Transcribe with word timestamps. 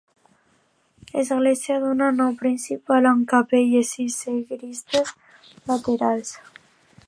Església 1.23 1.75
d'una 1.83 2.07
nau 2.15 2.33
principal 2.39 3.09
amb 3.11 3.29
capelles 3.35 3.93
i 4.05 4.07
sagristia 4.17 5.03
laterals. 5.69 6.37